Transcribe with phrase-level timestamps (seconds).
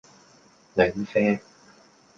[0.75, 1.39] 檸啡